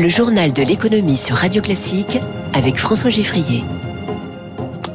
[0.00, 2.18] Le journal de l'économie sur Radio Classique
[2.54, 3.62] avec François Giffrier.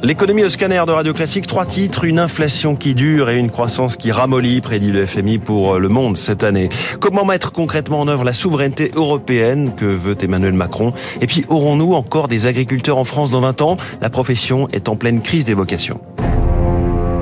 [0.02, 3.94] L'économie au scanner de Radio Classique, trois titres, une inflation qui dure et une croissance
[3.94, 6.70] qui ramollit, prédit le FMI pour le monde cette année.
[6.98, 10.92] Comment mettre concrètement en œuvre la souveraineté européenne que veut Emmanuel Macron?
[11.20, 13.76] Et puis, aurons-nous encore des agriculteurs en France dans 20 ans?
[14.00, 16.00] La profession est en pleine crise des vocations.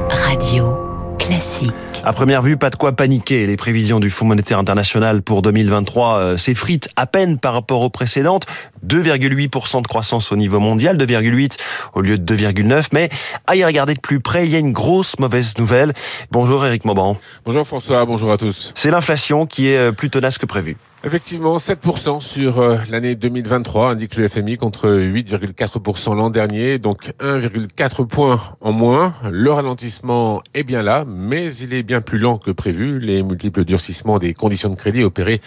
[0.08, 0.78] Radio
[1.18, 1.93] Classique.
[2.06, 3.46] À première vue, pas de quoi paniquer.
[3.46, 7.88] Les prévisions du Fonds monétaire international pour 2023 euh, s'effritent à peine par rapport aux
[7.88, 8.44] précédentes.
[8.86, 11.56] 2,8% de croissance au niveau mondial, 2,8
[11.94, 12.88] au lieu de 2,9.
[12.92, 13.08] Mais
[13.46, 15.94] à y regarder de plus près, il y a une grosse mauvaise nouvelle.
[16.30, 17.16] Bonjour Eric Mauban.
[17.46, 18.72] Bonjour François, bonjour à tous.
[18.74, 20.76] C'est l'inflation qui est euh, plus tenace que prévu.
[21.06, 28.06] Effectivement, 7% sur euh, l'année 2023, indique le FMI, contre 8,4% l'an dernier, donc 1,4
[28.06, 29.12] points en moins.
[29.30, 32.98] Le ralentissement est bien là, mais il est bien plus lent que prévu.
[32.98, 35.40] Les multiples durcissements des conditions de crédit opérés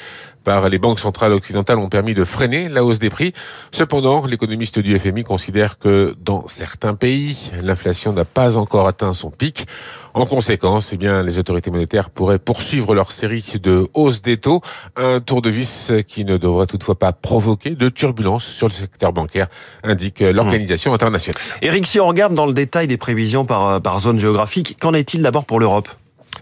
[0.47, 3.33] par les banques centrales occidentales ont permis de freiner la hausse des prix.
[3.71, 9.29] Cependant, l'économiste du FMI considère que dans certains pays, l'inflation n'a pas encore atteint son
[9.29, 9.67] pic.
[10.13, 14.61] En conséquence, eh bien, les autorités monétaires pourraient poursuivre leur série de hausses des taux,
[14.95, 19.11] un tour de vis qui ne devrait toutefois pas provoquer de turbulences sur le secteur
[19.11, 19.47] bancaire,
[19.83, 21.41] indique l'Organisation internationale.
[21.61, 25.21] Eric, si on regarde dans le détail des prévisions par, par zone géographique, qu'en est-il
[25.21, 25.89] d'abord pour l'Europe?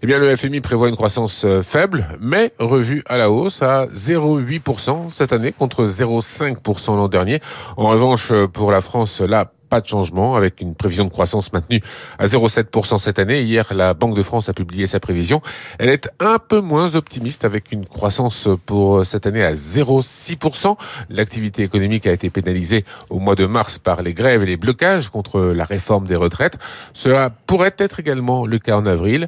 [0.05, 3.87] Eh bien, le FMI prévoit une croissance euh, faible, mais revue à la hausse à
[3.87, 7.39] 0,8% cette année contre 0,5% l'an dernier.
[7.75, 11.81] En revanche, pour la France, là, de changement avec une prévision de croissance maintenue
[12.19, 13.41] à 0,7% cette année.
[13.41, 15.41] Hier, la Banque de France a publié sa prévision.
[15.79, 20.75] Elle est un peu moins optimiste avec une croissance pour cette année à 0,6%.
[21.09, 25.09] L'activité économique a été pénalisée au mois de mars par les grèves et les blocages
[25.09, 26.57] contre la réforme des retraites.
[26.93, 29.27] Cela pourrait être également le cas en avril.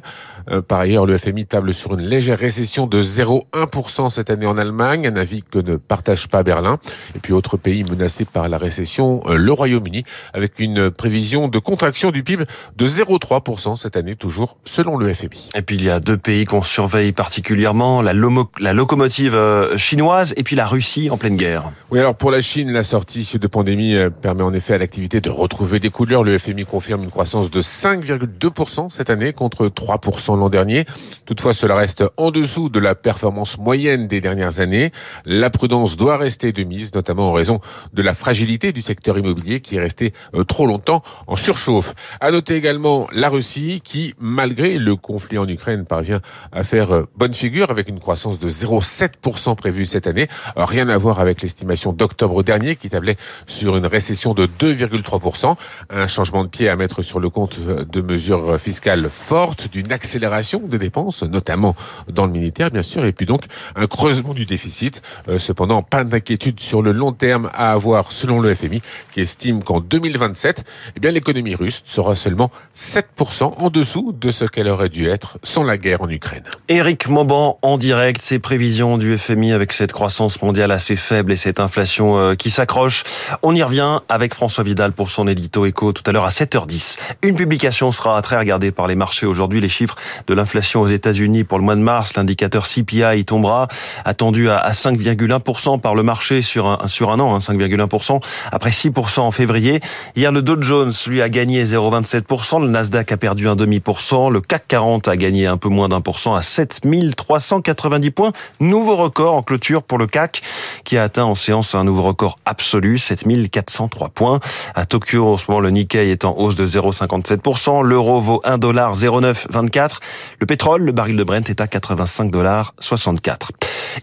[0.50, 4.56] Euh, par ailleurs, le FMI table sur une légère récession de 0,1% cette année en
[4.56, 6.78] Allemagne, un avis que ne partage pas Berlin.
[7.14, 10.04] Et puis, autre pays menacé par la récession, euh, le Royaume-Uni
[10.38, 12.44] avec une prévision de contraction du PIB
[12.76, 15.50] de 0,3% cette année, toujours selon le FMI.
[15.56, 18.12] Et puis il y a deux pays qu'on surveille particulièrement, la,
[18.60, 21.72] la, locomotive euh, chinoise et puis la Russie en pleine guerre.
[21.90, 25.20] Oui, alors pour la Chine, la sortie de pandémie euh, permet en effet à l'activité
[25.20, 26.22] de retrouver des couleurs.
[26.22, 30.84] Le FMI confirme une croissance de 5,2% cette année contre 3% l'an dernier.
[31.26, 34.92] Toutefois, cela reste en dessous de la performance moyenne des dernières années.
[35.26, 37.60] La prudence doit rester de mise, notamment en raison
[37.92, 40.12] de la fragilité du secteur immobilier qui est resté
[40.46, 41.94] trop longtemps en surchauffe.
[42.20, 46.20] À noter également la Russie qui, malgré le conflit en Ukraine, parvient
[46.52, 50.28] à faire euh, bonne figure avec une croissance de 0,7% prévue cette année.
[50.56, 55.56] Euh, rien à voir avec l'estimation d'octobre dernier qui tablait sur une récession de 2,3%.
[55.90, 60.60] Un changement de pied à mettre sur le compte de mesures fiscales fortes, d'une accélération
[60.60, 61.74] des dépenses, notamment
[62.08, 63.44] dans le militaire bien sûr, et puis donc
[63.76, 65.02] un creusement du déficit.
[65.38, 69.80] Cependant, pas d'inquiétude sur le long terme à avoir selon le FMI qui estime qu'en
[69.80, 70.64] 2020 2027,
[70.96, 75.38] eh bien l'économie russe sera seulement 7% en dessous de ce qu'elle aurait dû être
[75.42, 76.44] sans la guerre en Ukraine.
[76.68, 81.36] Éric Mauban en direct, ses prévisions du FMI avec cette croissance mondiale assez faible et
[81.36, 83.04] cette inflation euh, qui s'accroche.
[83.42, 86.96] On y revient avec François Vidal pour son édito éco tout à l'heure à 7h10.
[87.22, 89.60] Une publication sera très regardée par les marchés aujourd'hui.
[89.60, 89.96] Les chiffres
[90.26, 93.68] de l'inflation aux États-Unis pour le mois de mars, l'indicateur CPI tombera,
[94.04, 98.20] attendu à 5,1% par le marché sur un, sur un an, 5,1% hein,
[98.52, 99.80] après 6% en février.
[100.16, 102.60] Hier, le Dow Jones, lui, a gagné 0,27%.
[102.60, 104.30] Le Nasdaq a perdu un demi pour cent.
[104.30, 108.32] Le CAC 40 a gagné un peu moins d'un pour cent à 7390 points.
[108.60, 110.42] Nouveau record en clôture pour le CAC
[110.84, 114.40] qui a atteint en séance un nouveau record absolu, 7403 points.
[114.74, 117.82] À Tokyo, en ce moment, le Nikkei est en hausse de 0,57%.
[117.82, 119.98] L'euro vaut 1,0924.
[120.40, 123.48] Le pétrole, le baril de Brent est à 85,64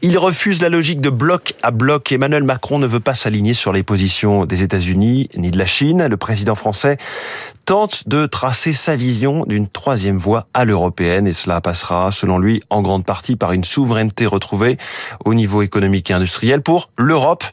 [0.02, 2.12] Il refuse la logique de bloc à bloc.
[2.12, 5.85] Emmanuel Macron ne veut pas s'aligner sur les positions des États-Unis ni de la Chine
[5.94, 6.98] le président français
[7.66, 12.62] tente de tracer sa vision d'une troisième voie à l'européenne et cela passera, selon lui,
[12.70, 14.78] en grande partie par une souveraineté retrouvée
[15.26, 17.44] au niveau économique et industriel pour l'Europe.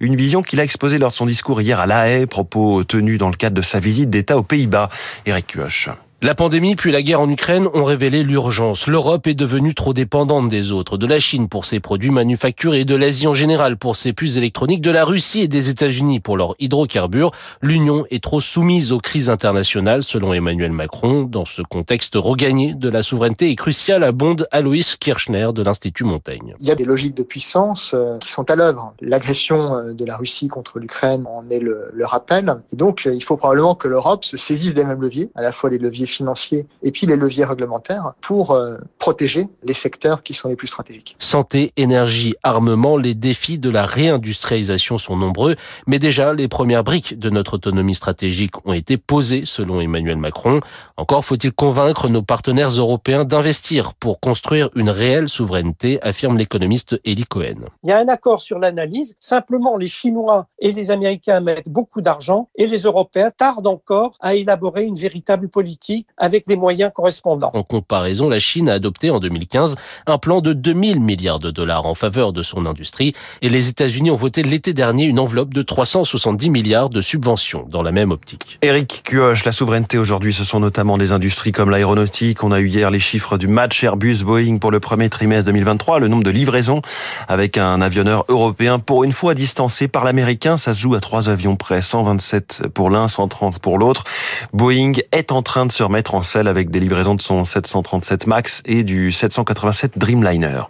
[0.00, 3.18] Une vision qu'il a exposée lors de son discours hier à La Haye, propos tenus
[3.18, 4.88] dans le cadre de sa visite d'État aux Pays-Bas.
[5.26, 5.90] Eric Kioch.
[6.22, 8.86] La pandémie puis la guerre en Ukraine ont révélé l'urgence.
[8.86, 12.94] L'Europe est devenue trop dépendante des autres, de la Chine pour ses produits manufacturés, de
[12.94, 16.56] l'Asie en général pour ses puces électroniques, de la Russie et des États-Unis pour leurs
[16.58, 17.30] hydrocarbures.
[17.62, 21.22] L'Union est trop soumise aux crises internationales, selon Emmanuel Macron.
[21.22, 26.54] Dans ce contexte, regagner de la souveraineté est crucial, abonde Alois Kirchner de l'Institut Montaigne.
[26.60, 28.92] Il y a des logiques de puissance euh, qui sont à l'œuvre.
[29.00, 32.56] L'agression euh, de la Russie contre l'Ukraine en est le, le rappel.
[32.74, 35.52] Et donc, euh, il faut probablement que l'Europe se saisisse des mêmes leviers, à la
[35.52, 40.34] fois les leviers financiers et puis les leviers réglementaires pour euh, protéger les secteurs qui
[40.34, 41.16] sont les plus stratégiques.
[41.18, 47.18] Santé, énergie, armement, les défis de la réindustrialisation sont nombreux, mais déjà les premières briques
[47.18, 50.60] de notre autonomie stratégique ont été posées selon Emmanuel Macron.
[50.96, 57.24] Encore faut-il convaincre nos partenaires européens d'investir pour construire une réelle souveraineté, affirme l'économiste Eli
[57.24, 57.66] Cohen.
[57.82, 62.00] Il y a un accord sur l'analyse, simplement les Chinois et les Américains mettent beaucoup
[62.00, 67.50] d'argent et les Européens tardent encore à élaborer une véritable politique avec des moyens correspondants.
[67.54, 69.76] En comparaison, la Chine a adopté en 2015
[70.06, 74.10] un plan de 2000 milliards de dollars en faveur de son industrie et les États-Unis
[74.10, 78.58] ont voté l'été dernier une enveloppe de 370 milliards de subventions dans la même optique.
[78.62, 82.42] Éric Cuoche, la souveraineté aujourd'hui, ce sont notamment des industries comme l'aéronautique.
[82.44, 86.08] On a eu hier les chiffres du match Airbus-Boeing pour le premier trimestre 2023, le
[86.08, 86.82] nombre de livraisons
[87.28, 90.56] avec un avionneur européen pour une fois distancé par l'américain.
[90.56, 94.04] Ça se joue à trois avions près, 127 pour l'un, 130 pour l'autre.
[94.52, 98.28] Boeing est en train de se remettre en selle avec des livraisons de son 737
[98.28, 100.62] MAX et du 787 Dreamliner.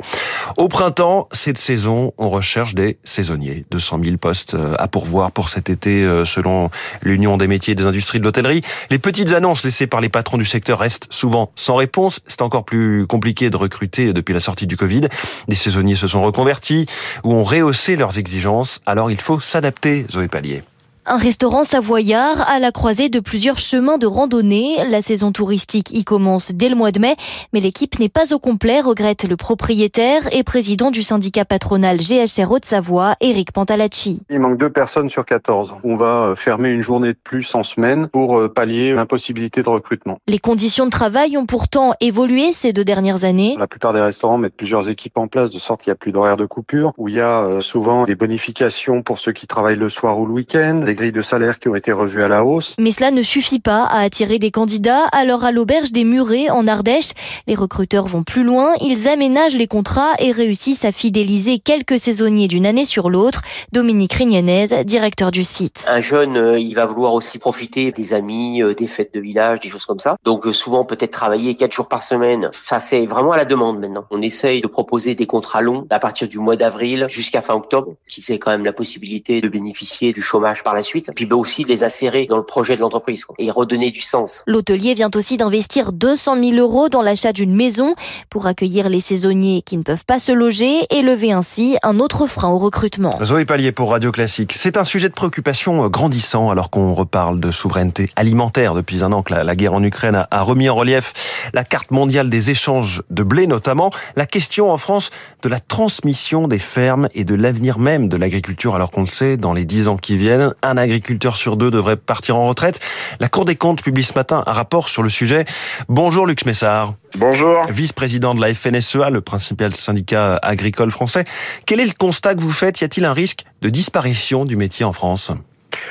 [0.56, 3.67] Au printemps, cette saison, on recherche des saisonniers.
[3.70, 6.70] 200 000 postes euh, à pourvoir pour cet été, euh, selon
[7.02, 8.62] l'Union des métiers et des industries de l'hôtellerie.
[8.88, 12.20] Les petites annonces laissées par les patrons du secteur restent souvent sans réponse.
[12.26, 15.02] C'est encore plus compliqué de recruter depuis la sortie du Covid.
[15.49, 16.87] Des saisonniers se sont reconvertis
[17.25, 18.81] ou ont rehaussé leurs exigences.
[18.87, 20.62] Alors il faut s'adapter, Zoé Pallier.
[21.12, 24.76] Un restaurant savoyard à la croisée de plusieurs chemins de randonnée.
[24.88, 27.16] La saison touristique y commence dès le mois de mai,
[27.52, 32.52] mais l'équipe n'est pas au complet, regrette le propriétaire et président du syndicat patronal GHR
[32.52, 34.20] Haute-Savoie, Eric Pantalacci.
[34.30, 35.74] Il manque deux personnes sur 14.
[35.82, 39.68] On va euh, fermer une journée de plus en semaine pour euh, pallier l'impossibilité de
[39.68, 40.18] recrutement.
[40.28, 43.56] Les conditions de travail ont pourtant évolué ces deux dernières années.
[43.58, 46.12] La plupart des restaurants mettent plusieurs équipes en place de sorte qu'il n'y a plus
[46.12, 49.74] d'horaire de coupure, où il y a euh, souvent des bonifications pour ceux qui travaillent
[49.74, 52.75] le soir ou le week-end, grilles de salaire qui ont été revues à la hausse.
[52.79, 55.06] Mais cela ne suffit pas à attirer des candidats.
[55.12, 57.12] Alors à l'auberge des Murets en Ardèche,
[57.47, 58.75] les recruteurs vont plus loin.
[58.82, 63.41] Ils aménagent les contrats et réussissent à fidéliser quelques saisonniers d'une année sur l'autre.
[63.73, 65.87] Dominique Rignanez, directeur du site.
[65.88, 69.61] Un jeune, euh, il va vouloir aussi profiter des amis, euh, des fêtes de village,
[69.61, 70.17] des choses comme ça.
[70.25, 72.50] Donc euh, souvent peut-être travailler quatre jours par semaine.
[72.53, 74.05] Enfin, c'est vraiment à la demande maintenant.
[74.11, 77.94] On essaye de proposer des contrats longs à partir du mois d'avril jusqu'à fin octobre,
[78.06, 81.11] qui c'est quand même la possibilité de bénéficier du chômage par la suite.
[81.15, 84.00] Puis ben, aussi de les insérer dans le projet de l'entreprise quoi, et redonner du
[84.00, 84.43] sens.
[84.47, 87.94] L'hôtelier vient aussi d'investir 200 000 euros dans l'achat d'une maison
[88.29, 92.27] pour accueillir les saisonniers qui ne peuvent pas se loger et lever ainsi un autre
[92.27, 93.12] frein au recrutement.
[93.23, 94.53] Zoé Pallier pour Radio Classique.
[94.55, 99.23] C'est un sujet de préoccupation grandissant alors qu'on reparle de souveraineté alimentaire depuis un an
[99.23, 101.12] que la, la guerre en Ukraine a, a remis en relief
[101.55, 103.91] la carte mondiale des échanges de blé notamment.
[104.17, 105.11] La question en France
[105.43, 109.37] de la transmission des fermes et de l'avenir même de l'agriculture alors qu'on le sait,
[109.37, 112.81] dans les dix ans qui viennent, un agriculteur sur deux devrait partir en retraite.
[113.20, 115.44] La Cour des comptes publie ce matin un rapport sur le sujet.
[115.88, 116.94] Bonjour Luc Messard.
[117.19, 117.62] Bonjour.
[117.69, 121.25] Vice-président de la FNSEA, le principal syndicat agricole français.
[121.67, 122.81] Quel est le constat que vous faites?
[122.81, 125.32] Y a-t-il un risque de disparition du métier en France?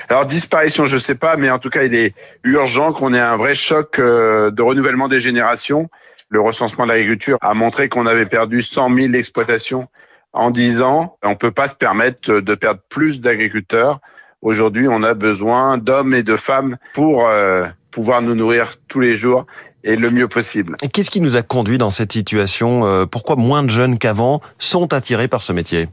[0.10, 3.38] Alors disparition, je sais pas, mais en tout cas, il est urgent qu'on ait un
[3.38, 5.90] vrai choc euh, de renouvellement des générations.
[6.30, 9.88] Le recensement de l'agriculture a montré qu'on avait perdu 100 000 exploitations
[10.34, 11.18] en 10 ans.
[11.24, 14.00] On peut pas se permettre de perdre plus d'agriculteurs.
[14.42, 19.16] Aujourd'hui, on a besoin d'hommes et de femmes pour euh, pouvoir nous nourrir tous les
[19.16, 19.46] jours
[19.84, 20.76] et le mieux possible.
[20.94, 24.94] Qu'est-ce qui nous a conduit dans cette situation euh, Pourquoi moins de jeunes qu'avant sont
[24.94, 25.90] attirés par ce métier?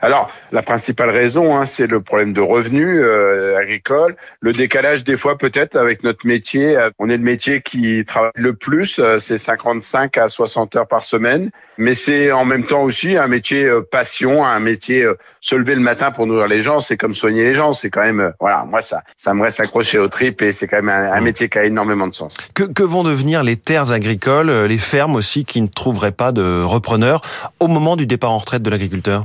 [0.00, 5.16] Alors, la principale raison, hein, c'est le problème de revenus euh, agricoles, le décalage des
[5.16, 6.76] fois peut-être avec notre métier.
[6.98, 11.02] On est le métier qui travaille le plus, euh, c'est 55 à 60 heures par
[11.02, 15.54] semaine, mais c'est en même temps aussi un métier euh, passion, un métier euh, se
[15.54, 18.20] lever le matin pour nourrir les gens, c'est comme soigner les gens, c'est quand même,
[18.20, 21.12] euh, voilà, moi ça, ça me reste accroché au trip et c'est quand même un,
[21.12, 22.36] un métier qui a énormément de sens.
[22.54, 26.62] que, que vont devenir les terres agricoles, les fermes aussi qui ne trouveraient pas de
[26.62, 27.22] repreneurs
[27.60, 29.24] au moment du départ en retraite de l'agriculteur?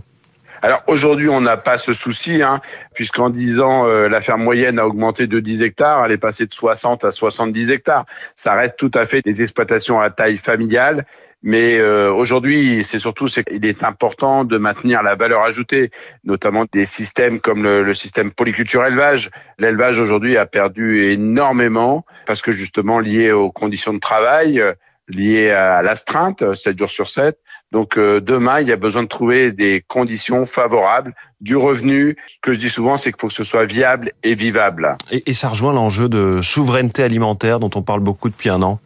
[0.63, 2.61] Alors aujourd'hui, on n'a pas ce souci, hein,
[2.93, 6.45] puisqu'en 10 ans, euh, la ferme moyenne a augmenté de 10 hectares, elle est passée
[6.45, 8.05] de 60 à 70 hectares.
[8.35, 11.05] Ça reste tout à fait des exploitations à taille familiale.
[11.45, 15.91] Mais euh, aujourd'hui, c'est surtout c'est qu'il est important de maintenir la valeur ajoutée,
[16.23, 19.31] notamment des systèmes comme le, le système polyculture élevage.
[19.59, 24.63] L'élevage aujourd'hui a perdu énormément parce que justement lié aux conditions de travail,
[25.15, 27.37] euh, lié à l'astreinte, 7 jours sur 7.
[27.71, 32.15] Donc euh, demain, il y a besoin de trouver des conditions favorables, du revenu.
[32.27, 34.95] Ce que je dis souvent, c'est qu'il faut que ce soit viable et vivable.
[35.09, 38.79] et, et ça rejoint l'enjeu de souveraineté alimentaire dont on parle beaucoup depuis un an.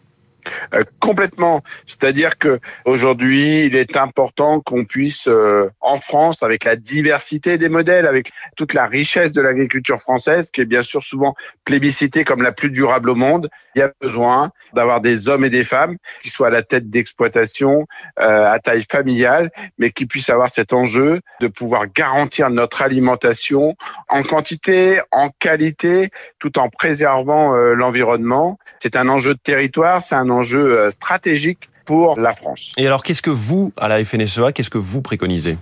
[0.73, 1.63] Euh, complètement.
[1.85, 7.69] C'est-à-dire que aujourd'hui, il est important qu'on puisse, euh, en France, avec la diversité des
[7.69, 12.41] modèles, avec toute la richesse de l'agriculture française, qui est bien sûr souvent plébiscitée comme
[12.41, 15.97] la plus durable au monde, il y a besoin d'avoir des hommes et des femmes
[16.21, 17.87] qui soient à la tête d'exploitation
[18.19, 23.75] euh, à taille familiale, mais qui puissent avoir cet enjeu de pouvoir garantir notre alimentation
[24.09, 28.57] en quantité, en qualité, tout en préservant l'environnement.
[28.79, 32.71] C'est un enjeu de territoire, c'est un enjeu euh, stratégique pour la France.
[32.77, 35.57] Et alors, qu'est-ce que vous, à la FNSEA, qu'est-ce que vous préconisez?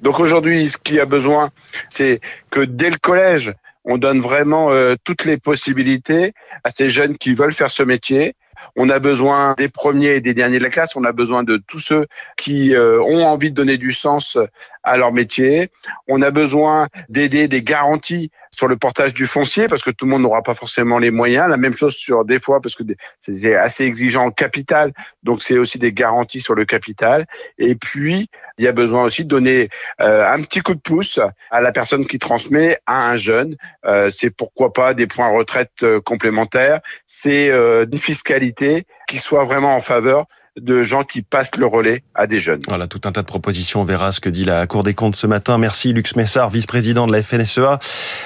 [0.00, 1.50] Donc aujourd'hui, ce qu'il y a besoin,
[1.88, 3.52] c'est que dès le collège,
[3.84, 8.34] on donne vraiment euh, toutes les possibilités à ces jeunes qui veulent faire ce métier.
[8.76, 10.96] On a besoin des premiers et des derniers de la classe.
[10.96, 12.06] On a besoin de tous ceux
[12.36, 14.38] qui euh, ont envie de donner du sens
[14.82, 15.70] à leur métier.
[16.08, 20.10] On a besoin d'aider des garanties sur le portage du foncier parce que tout le
[20.10, 21.48] monde n'aura pas forcément les moyens.
[21.48, 22.82] La même chose sur des fois parce que
[23.18, 24.92] c'est assez exigeant en capital,
[25.22, 27.26] donc c'est aussi des garanties sur le capital.
[27.58, 28.28] Et puis
[28.58, 31.18] il y a besoin aussi de donner euh, un petit coup de pouce
[31.50, 33.56] à la personne qui transmet à un jeune.
[33.86, 36.80] Euh, c'est pourquoi pas des points retraite euh, complémentaires.
[37.06, 40.26] C'est une fiscalité qui soit vraiment en faveur
[40.60, 42.60] de gens qui passent le relais à des jeunes.
[42.68, 43.80] Voilà, tout un tas de propositions.
[43.80, 45.58] On verra ce que dit la Cour des comptes ce matin.
[45.58, 47.78] Merci Lux Messard, vice-président de la FNSEA.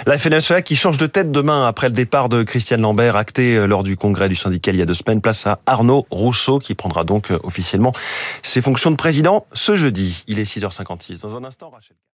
[0.06, 3.66] La FNSEA qui change de tête demain après le départ de Christiane Lambert, acté euh,
[3.66, 5.20] lors du congrès du syndicat il y a deux semaines.
[5.20, 7.92] Place à Arnaud Rousseau qui prendra donc euh, officiellement
[8.42, 10.24] ses fonctions de président ce jeudi.
[10.26, 11.22] Il est 6h56.
[11.22, 11.96] Dans un instant, Rachel.